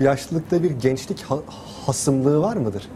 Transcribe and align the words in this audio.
yaşlılıkta 0.00 0.62
bir 0.62 0.70
gençlik 0.70 1.22
ha- 1.22 1.42
hasımlığı 1.86 2.40
var 2.40 2.56
mıdır? 2.56 2.88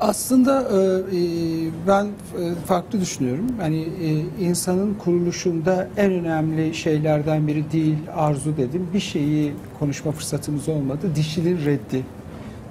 Aslında 0.00 0.60
e, 0.62 1.16
e, 1.16 1.20
ben 1.88 2.04
e, 2.04 2.54
farklı 2.66 3.00
düşünüyorum. 3.00 3.46
Hani 3.60 3.80
e, 3.80 4.08
insanın 4.44 4.94
kuruluşunda 4.94 5.88
en 5.96 6.12
önemli 6.12 6.74
şeylerden 6.74 7.46
biri 7.46 7.72
değil 7.72 7.98
arzu 8.16 8.56
dedim. 8.56 8.88
Bir 8.94 9.00
şeyi 9.00 9.52
konuşma 9.78 10.12
fırsatımız 10.12 10.68
olmadı. 10.68 11.10
Dişinin 11.16 11.64
reddi. 11.64 12.04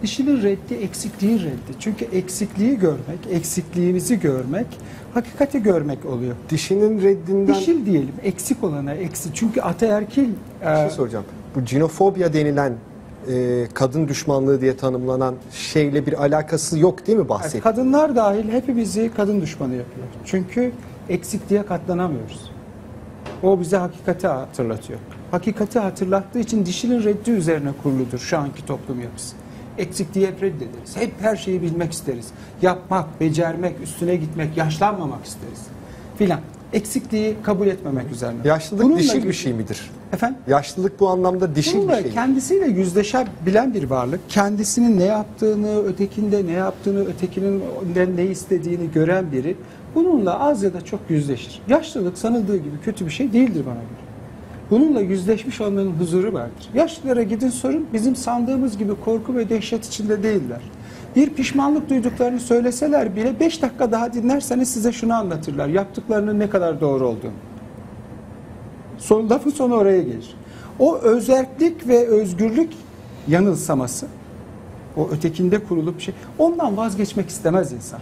Dişinin 0.02 0.42
reddi 0.44 0.74
eksikliğin 0.74 1.40
reddi. 1.40 1.72
Çünkü 1.80 2.06
eksikliği 2.06 2.80
görmek, 2.80 3.20
eksikliğimizi 3.32 4.20
görmek, 4.20 4.68
hakikati 5.14 5.64
görmek 5.64 6.06
oluyor. 6.06 6.36
Dişinin 6.50 7.02
reddinden 7.02 7.56
Dişil 7.56 7.86
diyelim, 7.86 8.14
eksik 8.24 8.64
olana 8.64 8.94
eksik. 8.94 9.36
Çünkü 9.36 9.62
ataerkil 9.62 10.28
bir 10.62 10.76
şey 10.76 10.86
e, 10.86 10.90
soracağım. 10.90 11.26
Bu 11.56 11.66
cinofobya 11.66 12.34
denilen 12.34 12.74
e, 13.32 13.68
kadın 13.74 14.08
düşmanlığı 14.08 14.62
diye 14.62 14.78
tanımlanan 14.78 15.36
şeyle 15.52 16.06
bir 16.06 16.22
alakası 16.24 16.80
yok 16.80 17.08
değil 17.08 17.18
mi 17.18 17.22
Yani 17.22 17.30
bahsettiğin? 17.30 17.64
kadınlar 17.64 18.16
dahil 18.16 18.50
hepimizi 18.50 19.12
kadın 19.18 19.42
düşmanı 19.42 19.76
yapıyor. 19.76 20.08
Çünkü 20.26 20.72
eksikliğe 21.10 21.66
katlanamıyoruz. 21.66 22.52
O 23.44 23.60
bize 23.60 23.78
hakikati 23.78 24.28
hatırlatıyor. 24.28 25.00
Hakikati 25.32 25.80
hatırlattığı 25.80 26.40
için 26.40 26.66
dişinin 26.66 27.04
reddi 27.04 27.32
üzerine 27.32 27.70
kuruludur 27.84 28.20
şu 28.20 28.38
anki 28.38 28.66
toplum 28.66 29.02
yapısı. 29.02 29.36
Eksikliği 29.78 30.28
hep 30.28 30.44
reddederiz. 30.44 30.98
Hep 30.98 31.12
her 31.22 31.36
şeyi 31.36 31.62
bilmek 31.62 31.92
isteriz. 31.92 32.28
Yapmak, 32.62 33.22
becermek, 33.22 33.76
üstüne 33.84 34.16
gitmek, 34.16 34.58
yaşlanmamak 34.58 35.26
isteriz. 35.26 35.62
Filan. 36.18 36.40
Eksikliği 36.74 37.36
kabul 37.44 37.68
etmemek 37.68 38.12
üzerine. 38.12 38.40
Yaşlılık 38.46 38.84
Bununla 38.84 39.00
dişil 39.00 39.24
bir 39.24 39.34
şey 39.34 39.54
midir? 39.54 39.92
Efendim? 40.14 40.38
Yaşlılık 40.48 41.00
bu 41.00 41.10
anlamda 41.10 41.56
dişil 41.56 41.78
Bununla 41.78 41.98
bir 41.98 42.04
şey. 42.04 42.12
kendisiyle 42.12 42.66
yüzleşebilen 42.66 43.74
bir 43.74 43.90
varlık. 43.90 44.20
Kendisinin 44.30 45.00
ne 45.00 45.04
yaptığını, 45.04 45.84
ötekinde 45.86 46.46
ne 46.46 46.52
yaptığını, 46.52 47.06
ötekinin 47.06 47.64
ne 48.16 48.26
istediğini 48.26 48.92
gören 48.92 49.32
biri 49.32 49.56
bununla 49.96 50.40
az 50.40 50.64
ya 50.64 50.74
da 50.74 50.82
çok 50.82 51.00
yüzleşir. 51.10 51.62
Yaşlılık 51.68 52.18
sanıldığı 52.18 52.58
gibi 52.58 52.80
kötü 52.84 53.06
bir 53.06 53.12
şey 53.12 53.34
değildir 53.34 53.64
bana 53.66 53.76
göre. 53.76 54.02
Bununla 54.72 55.02
yüzleşmiş 55.02 55.62
olmanın 55.62 55.92
huzuru 56.00 56.34
vardır. 56.34 56.70
Yaşlılara 56.74 57.24
gidin 57.24 57.50
sorun 57.50 57.88
bizim 57.94 58.16
sandığımız 58.16 58.78
gibi 58.78 58.94
korku 59.06 59.36
ve 59.36 59.50
dehşet 59.50 59.86
içinde 59.86 60.24
değiller. 60.24 60.62
Bir 61.16 61.30
pişmanlık 61.30 61.90
duyduklarını 61.90 62.40
söyleseler 62.40 63.16
bile 63.16 63.40
5 63.40 63.62
dakika 63.62 63.92
daha 63.92 64.14
dinlerseniz 64.14 64.74
size 64.74 64.92
şunu 64.92 65.14
anlatırlar. 65.14 65.68
Yaptıklarının 65.68 66.40
ne 66.40 66.50
kadar 66.50 66.82
doğru 66.82 67.08
olduğunu. 67.08 67.32
Son, 68.98 69.30
lafın 69.30 69.50
sonu 69.50 69.76
oraya 69.76 70.02
gelir. 70.02 70.36
O 70.80 70.98
özellik 70.98 71.88
ve 71.88 72.08
özgürlük 72.08 72.70
yanılsaması, 73.28 74.08
o 74.98 75.10
ötekinde 75.10 75.64
kurulup 75.64 76.02
şey, 76.02 76.14
ondan 76.40 76.78
vazgeçmek 76.78 77.30
istemez 77.30 77.74
insan. 77.74 78.00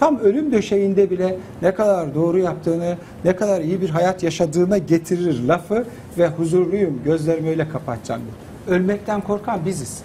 Tam 0.00 0.18
ölüm 0.18 0.52
döşeğinde 0.52 1.10
bile 1.10 1.38
ne 1.62 1.74
kadar 1.74 2.14
doğru 2.14 2.38
yaptığını, 2.38 2.96
ne 3.24 3.36
kadar 3.36 3.60
iyi 3.60 3.80
bir 3.80 3.90
hayat 3.90 4.22
yaşadığına 4.22 4.78
getirir 4.78 5.42
lafı 5.48 5.84
ve 6.18 6.28
huzurluyum, 6.28 7.00
gözlerimi 7.04 7.48
öyle 7.48 7.68
kapatacağım. 7.68 8.22
Ölmekten 8.68 9.20
korkan 9.20 9.66
biziz. 9.66 10.02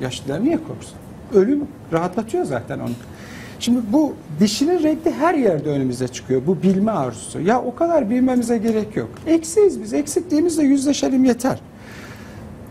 Yaşlılar 0.00 0.44
niye 0.44 0.56
korksun? 0.56 0.99
Ölüm 1.34 1.60
rahatlatıyor 1.92 2.44
zaten 2.44 2.78
onu. 2.78 2.90
Şimdi 3.60 3.80
bu 3.92 4.14
dişinin 4.40 4.82
renkli 4.82 5.10
her 5.10 5.34
yerde 5.34 5.70
önümüze 5.70 6.08
çıkıyor. 6.08 6.42
Bu 6.46 6.62
bilme 6.62 6.90
arzusu. 6.90 7.40
Ya 7.40 7.62
o 7.62 7.74
kadar 7.74 8.10
bilmemize 8.10 8.58
gerek 8.58 8.96
yok. 8.96 9.08
Eksiyiz 9.26 9.82
biz. 9.82 9.92
Eksikliğimizle 9.94 10.62
yüzleşelim 10.62 11.24
yeter. 11.24 11.60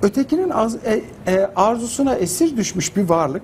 Ötekinin 0.03 0.49
az- 0.49 0.75
e- 0.85 1.01
e, 1.31 1.49
arzusuna 1.55 2.15
esir 2.15 2.57
düşmüş 2.57 2.95
bir 2.95 3.03
varlık 3.09 3.41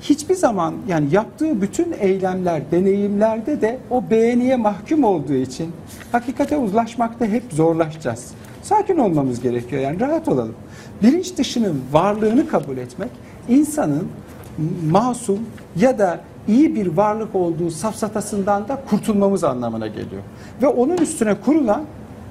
hiçbir 0.00 0.34
zaman 0.34 0.74
yani 0.88 1.06
yaptığı 1.12 1.62
bütün 1.62 1.94
eylemler, 2.00 2.62
deneyimlerde 2.70 3.60
de 3.60 3.78
o 3.90 4.10
beğeniye 4.10 4.56
mahkum 4.56 5.04
olduğu 5.04 5.34
için 5.34 5.72
hakikate 6.12 6.56
uzlaşmakta 6.56 7.26
hep 7.26 7.42
zorlaşacağız. 7.50 8.26
Sakin 8.62 8.96
olmamız 8.98 9.40
gerekiyor 9.40 9.82
yani 9.82 10.00
rahat 10.00 10.28
olalım. 10.28 10.54
Bilinç 11.02 11.36
dışının 11.36 11.80
varlığını 11.92 12.48
kabul 12.48 12.76
etmek 12.76 13.10
insanın 13.48 14.08
masum 14.90 15.38
ya 15.76 15.98
da 15.98 16.20
iyi 16.48 16.74
bir 16.74 16.86
varlık 16.86 17.34
olduğu 17.34 17.70
safsatasından 17.70 18.68
da 18.68 18.82
kurtulmamız 18.90 19.44
anlamına 19.44 19.86
geliyor. 19.86 20.22
Ve 20.62 20.66
onun 20.66 20.96
üstüne 20.96 21.34
kurulan 21.34 21.84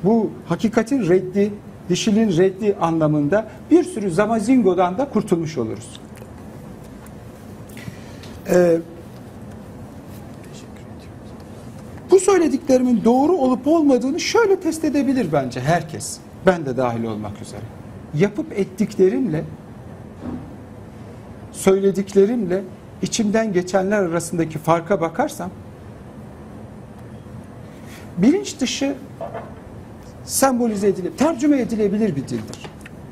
bu 0.04 0.32
hakikatin 0.46 1.10
reddi, 1.10 1.54
dişilin 1.90 2.38
reddi 2.38 2.76
anlamında 2.82 3.48
bir 3.72 3.84
sürü 3.84 4.12
zamazingodan 4.12 4.98
da 4.98 5.10
kurtulmuş 5.10 5.58
oluruz. 5.58 6.00
Ee, 8.50 8.78
bu 12.12 12.20
söylediklerimin 12.20 13.02
doğru 13.06 13.32
olup 13.32 13.68
olmadığını 13.68 14.20
şöyle 14.20 14.60
test 14.60 14.86
edebilir 14.86 15.28
bence 15.34 15.60
herkes. 15.60 16.18
Ben 16.46 16.66
de 16.66 16.78
dahil 16.78 17.04
olmak 17.04 17.42
üzere. 17.42 17.62
Yapıp 18.14 18.60
ettiklerimle 18.60 19.44
söylediklerimle 21.52 22.64
içimden 23.02 23.54
geçenler 23.54 23.98
arasındaki 24.02 24.60
farka 24.60 25.02
bakarsam 25.02 25.50
bilinç 28.18 28.60
dışı 28.60 28.96
sembolize 30.24 30.88
edilebilir, 30.88 31.18
tercüme 31.18 31.60
edilebilir 31.62 32.16
bir 32.16 32.24
dildir. 32.24 32.66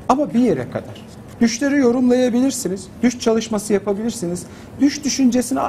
Ama 0.08 0.34
bir 0.34 0.40
yere 0.40 0.70
kadar. 0.70 1.04
Düşleri 1.40 1.78
yorumlayabilirsiniz, 1.78 2.88
düş 3.02 3.18
çalışması 3.20 3.72
yapabilirsiniz, 3.72 4.46
düş 4.80 5.04
düşüncesini 5.04 5.60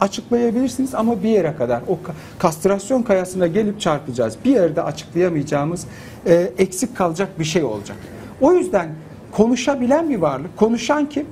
açıklayabilirsiniz 0.00 0.94
ama 0.94 1.22
bir 1.22 1.28
yere 1.28 1.56
kadar. 1.56 1.82
O 1.88 1.92
ka- 1.92 2.12
kastrasyon 2.38 3.02
kayasına 3.02 3.46
gelip 3.46 3.80
çarpacağız. 3.80 4.36
Bir 4.44 4.50
yerde 4.50 4.82
açıklayamayacağımız, 4.82 5.86
e, 6.26 6.34
eksik 6.58 6.96
kalacak 6.96 7.38
bir 7.38 7.44
şey 7.44 7.64
olacak. 7.64 7.96
O 8.40 8.52
yüzden 8.52 8.88
konuşabilen 9.32 10.10
bir 10.10 10.16
varlık, 10.16 10.56
konuşan 10.56 11.08
kim? 11.08 11.26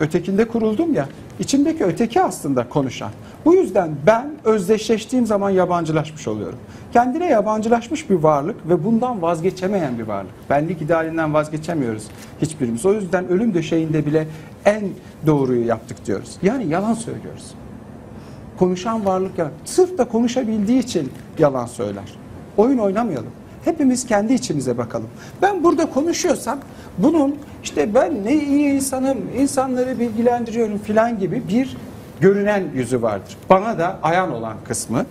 Ötekinde 0.00 0.48
kuruldum 0.48 0.94
ya, 0.94 1.08
içimdeki 1.38 1.84
öteki 1.84 2.22
aslında 2.22 2.68
konuşan. 2.68 3.10
Bu 3.44 3.54
yüzden 3.54 3.90
ben 4.06 4.30
özdeşleştiğim 4.44 5.26
zaman 5.26 5.50
yabancılaşmış 5.50 6.28
oluyorum. 6.28 6.58
Kendine 6.92 7.26
yabancılaşmış 7.26 8.10
bir 8.10 8.14
varlık 8.14 8.68
ve 8.68 8.84
bundan 8.84 9.22
vazgeçemeyen 9.22 9.98
bir 9.98 10.02
varlık. 10.02 10.50
Benlik 10.50 10.82
idealinden 10.82 11.34
vazgeçemiyoruz 11.34 12.04
hiçbirimiz. 12.42 12.86
O 12.86 12.92
yüzden 12.92 13.28
ölüm 13.28 13.54
döşeğinde 13.54 14.06
bile 14.06 14.26
en 14.64 14.82
doğruyu 15.26 15.66
yaptık 15.66 16.06
diyoruz. 16.06 16.36
Yani 16.42 16.66
yalan 16.66 16.94
söylüyoruz. 16.94 17.54
Konuşan 18.58 19.06
varlık 19.06 19.38
ya 19.38 19.50
sırf 19.64 19.98
da 19.98 20.04
konuşabildiği 20.04 20.78
için 20.78 21.12
yalan 21.38 21.66
söyler. 21.66 22.14
Oyun 22.56 22.78
oynamayalım. 22.78 23.32
Hepimiz 23.66 24.06
kendi 24.06 24.32
içimize 24.32 24.78
bakalım. 24.78 25.08
Ben 25.42 25.64
burada 25.64 25.90
konuşuyorsam 25.90 26.58
bunun 26.98 27.36
işte 27.64 27.94
ben 27.94 28.24
ne 28.24 28.34
iyi 28.34 28.68
insanım, 28.68 29.18
insanları 29.38 29.98
bilgilendiriyorum 29.98 30.78
filan 30.78 31.18
gibi 31.18 31.42
bir 31.48 31.76
görünen 32.20 32.64
yüzü 32.74 33.02
vardır. 33.02 33.36
Bana 33.50 33.78
da 33.78 33.98
ayan 34.02 34.32
olan 34.32 34.56
kısmı, 34.64 35.06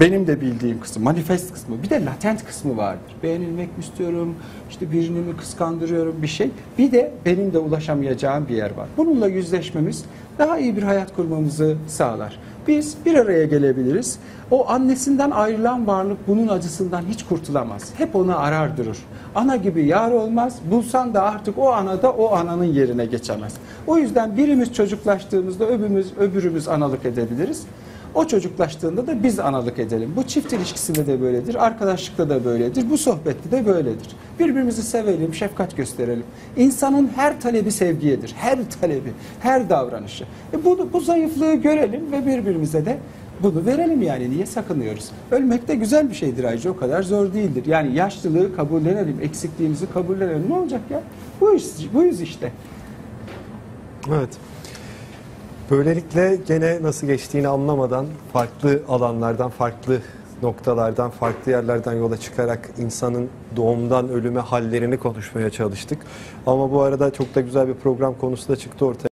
benim 0.00 0.26
de 0.26 0.40
bildiğim 0.40 0.80
kısmı, 0.80 1.04
manifest 1.04 1.52
kısmı, 1.52 1.82
bir 1.82 1.90
de 1.90 2.04
latent 2.04 2.44
kısmı 2.44 2.76
vardır. 2.76 3.14
Beğenilmek 3.22 3.78
mi 3.78 3.84
istiyorum, 3.84 4.34
işte 4.70 4.92
birini 4.92 5.18
mi 5.18 5.36
kıskandırıyorum 5.36 6.22
bir 6.22 6.26
şey. 6.26 6.50
Bir 6.78 6.92
de 6.92 7.12
benim 7.24 7.52
de 7.52 7.58
ulaşamayacağım 7.58 8.48
bir 8.48 8.56
yer 8.56 8.70
var. 8.70 8.88
Bununla 8.96 9.28
yüzleşmemiz 9.28 10.04
daha 10.38 10.58
iyi 10.58 10.76
bir 10.76 10.82
hayat 10.82 11.16
kurmamızı 11.16 11.76
sağlar. 11.86 12.38
Biz 12.68 12.96
bir 13.06 13.14
araya 13.14 13.44
gelebiliriz. 13.44 14.18
O 14.50 14.68
annesinden 14.68 15.30
ayrılan 15.30 15.86
varlık 15.86 16.28
bunun 16.28 16.48
acısından 16.48 17.02
hiç 17.08 17.22
kurtulamaz. 17.22 17.92
Hep 17.96 18.16
onu 18.16 18.38
arar 18.38 18.76
durur. 18.76 18.96
Ana 19.34 19.56
gibi 19.56 19.86
yar 19.86 20.10
olmaz. 20.10 20.58
Bulsan 20.70 21.14
da 21.14 21.22
artık 21.22 21.58
o 21.58 21.72
ana 21.72 22.02
da 22.02 22.12
o 22.12 22.34
ananın 22.34 22.64
yerine 22.64 23.06
geçemez. 23.06 23.54
O 23.86 23.98
yüzden 23.98 24.36
birimiz 24.36 24.74
çocuklaştığımızda 24.74 25.66
öbürümüz, 25.66 26.12
öbürümüz 26.18 26.68
analık 26.68 27.04
edebiliriz. 27.04 27.62
O 28.14 28.26
çocuklaştığında 28.26 29.06
da 29.06 29.22
biz 29.22 29.38
analık 29.38 29.78
edelim. 29.78 30.12
Bu 30.16 30.22
çift 30.22 30.52
ilişkisinde 30.52 31.06
de 31.06 31.20
böyledir, 31.20 31.66
arkadaşlıkta 31.66 32.28
da 32.28 32.44
böyledir, 32.44 32.90
bu 32.90 32.98
sohbette 32.98 33.50
de 33.50 33.66
böyledir. 33.66 34.08
Birbirimizi 34.38 34.82
sevelim, 34.82 35.34
şefkat 35.34 35.76
gösterelim. 35.76 36.24
İnsanın 36.56 37.10
her 37.16 37.40
talebi 37.40 37.72
sevgiyedir, 37.72 38.34
her 38.38 38.58
talebi, 38.80 39.12
her 39.40 39.70
davranışı. 39.70 40.24
E 40.52 40.64
bunu, 40.64 40.92
bu 40.92 41.00
zayıflığı 41.00 41.54
görelim 41.54 42.12
ve 42.12 42.26
birbirimize 42.26 42.86
de 42.86 42.98
bunu 43.42 43.66
verelim 43.66 44.02
yani. 44.02 44.30
Niye 44.30 44.46
sakınıyoruz? 44.46 45.10
Ölmek 45.30 45.68
de 45.68 45.74
güzel 45.74 46.10
bir 46.10 46.14
şeydir 46.14 46.44
ayrıca, 46.44 46.70
o 46.70 46.76
kadar 46.76 47.02
zor 47.02 47.34
değildir. 47.34 47.66
Yani 47.66 47.94
yaşlılığı 47.94 48.56
kabullenelim, 48.56 49.16
eksikliğimizi 49.22 49.86
kabullenelim. 49.92 50.50
Ne 50.50 50.54
olacak 50.54 50.80
ya? 50.90 51.02
Bu 51.40 51.54
iş, 51.54 51.64
bu 51.94 52.02
yüz 52.02 52.20
işte. 52.20 52.52
Evet. 54.08 54.30
Böylelikle 55.70 56.38
gene 56.46 56.82
nasıl 56.82 57.06
geçtiğini 57.06 57.48
anlamadan 57.48 58.06
farklı 58.32 58.82
alanlardan, 58.88 59.50
farklı 59.50 60.00
noktalardan, 60.42 61.10
farklı 61.10 61.52
yerlerden 61.52 61.92
yola 61.92 62.16
çıkarak 62.16 62.70
insanın 62.78 63.28
doğumdan 63.56 64.08
ölüme 64.08 64.40
hallerini 64.40 64.98
konuşmaya 64.98 65.50
çalıştık. 65.50 65.98
Ama 66.46 66.72
bu 66.72 66.82
arada 66.82 67.12
çok 67.12 67.34
da 67.34 67.40
güzel 67.40 67.68
bir 67.68 67.74
program 67.74 68.14
konusu 68.18 68.48
da 68.48 68.56
çıktı 68.56 68.86
ortaya. 68.86 69.08